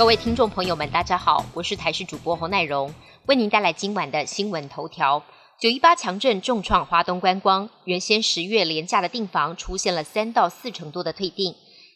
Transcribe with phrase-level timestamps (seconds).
[0.00, 2.94] 各位听众朋友们，大家好，我是台视主播侯乃荣，
[3.26, 5.22] 为您带来今晚的新闻头条。
[5.60, 11.54] 九一八强震重创华东观光，原先十月廉价的订房出现了三到四成多的退订。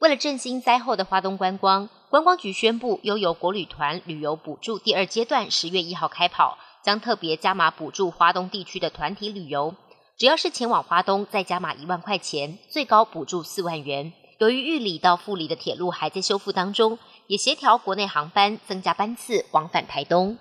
[0.00, 9.74] 为了振兴灾后的华东观光，观光局宣布，悠游国旅团旅游补助第二阶段十月一号开跑，将特别加码补助华东地区的团体旅游，
[10.18, 14.12] 只要是前往华东再加码一万块钱，最高补助四万元。
[14.38, 20.38] 由于玉里到富里的铁路还在修复当中，也协调国内航班增加班次往返台东。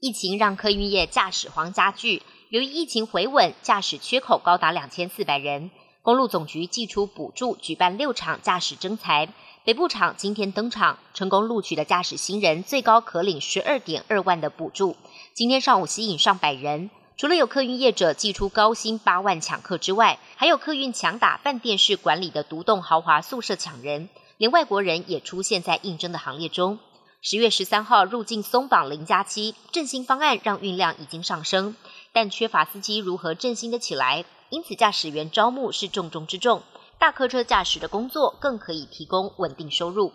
[0.00, 5.70] 疫情让客运业驾驶荒加剧，由于疫情回稳，驾驶缺口高达两千四百人。
[6.02, 9.28] 公路总局寄出补助，举办六场驾驶征才。
[9.64, 14.94] 北部场今天登场，成功录取的驾驶新人最高可领十二点二万的补助。
[15.34, 26.78] 今天上午吸引上百人，除了有客运业者寄出高薪八万抢客之外，还有客运强打饭店式管理的独栋豪华宿舍抢人，连外国人也出现在应征的行列中。
[27.22, 31.74] 十月十三号入境松绑零加七振兴方案，让运量已经上升，
[32.12, 34.24] 但缺乏司机如何振兴的起来？
[34.50, 36.62] 因此，驾驶员招募是重中之重。
[36.98, 40.12] 大客车驾驶的工作更可以提供稳定收入。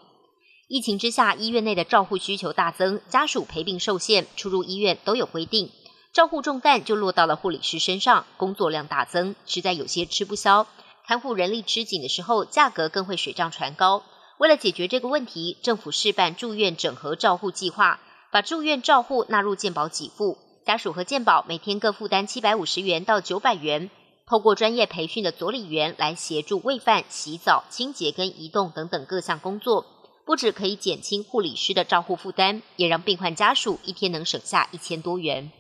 [0.67, 5.69] 疫情之下，医院内的照护需求大增，家属陪病受限，出入医院都有规定，
[6.13, 10.65] 照护重担就落到了护理师身上，工作量大增，实在有些吃不消。
[11.11, 14.03] 看护人力吃紧的时候，价格更会水涨船高。
[14.37, 17.99] 为了解决这个问题，政府试办住院整合照护计划，
[18.31, 23.89] 把住院照护纳入健保给付，家属和健保每天各负担七百五十元到九百元。
[24.25, 29.85] 透过专业培训的佐理员来协助喂饭、洗澡、清洁跟移动等等各项工作，
[30.25, 35.51] 不止可以减轻护理师的照护负担，也让病患家属一天能省下一千多元。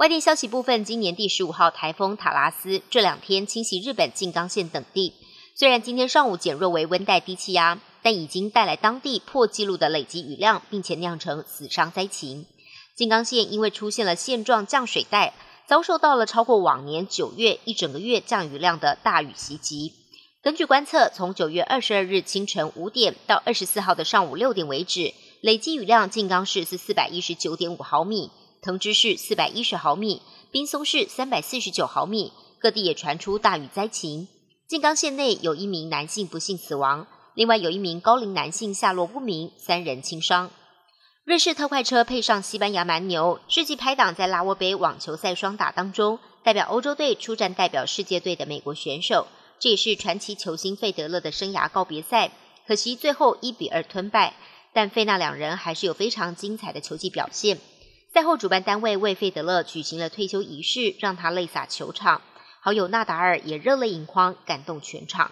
[0.00, 5.12] 外电消息部分，今年第十五号台风塔拉斯这两天侵袭日本静冈县等地，
[5.54, 12.46] 虽然今天上午减弱为温带低气压，但已经带来当地破纪录的累积雨量，并且酿成死伤灾情。
[12.96, 15.34] 静冈县因为出现了线状降水带。
[15.66, 19.92] 遭受到了超过往年九月一整个月降雨量的大雨袭击。
[20.42, 28.32] 根据观测，从九月二十二日清晨五点到二十四号的上午六点为止，累积雨量静冈市是四百一十九点五毫米，
[28.62, 32.32] 藤枝市四百一十毫米，滨松市三百四十九毫米。
[32.58, 34.28] 各地也传出大雨灾情。
[34.68, 40.50] 静冈县内有一名男性不幸死亡，另外有一名高龄男性下落不明，三人轻伤。
[41.24, 49.26] 瑞士特快车配上西班牙蛮牛，世纪拍档在拉沃杯网球赛双打当中，代表欧洲队出战代表世界队的美国选手，
[49.58, 52.30] 这也是传奇球星费德勒的生涯告别赛。
[52.66, 54.34] 可惜最后一比二吞败，
[54.74, 57.58] 但费纳两人还是有非常精彩的球技表现。
[58.12, 62.22] 赛后主办单位为费德勒举行了退休仪式，让他泪洒球场，
[62.60, 65.30] 好友纳达尔也热泪盈眶，感动全场。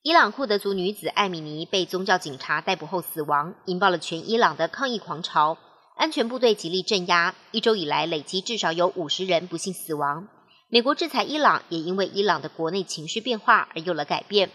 [0.00, 5.58] 伊朗库德族女子艾米尼被宗教警察逮捕后死亡，引爆了全伊朗的抗议狂潮。
[5.96, 10.26] 安全部队极力镇压，一周以来累积至少有五十人不幸死亡。
[10.68, 14.50] 美国制裁伊朗，也因为伊朗的国内情绪变化而有了改变。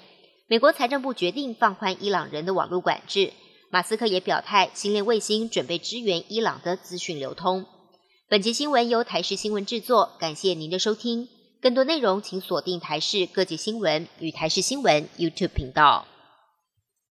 [0.48, 3.34] 美国财政部决定放宽伊朗人的网络管制。
[3.72, 7.68] 马斯克也表态，星链卫星准备支援伊朗的资讯流通。
[8.28, 11.30] 本节新闻由台视新闻制作，感谢您的收听。
[11.62, 16.08] 更多内容，请锁定台视各界新闻与台视新闻 YouTube 频道。